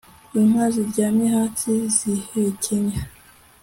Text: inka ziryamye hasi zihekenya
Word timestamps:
inka 0.39 0.65
ziryamye 0.73 1.27
hasi 1.35 1.71
zihekenya 1.95 2.97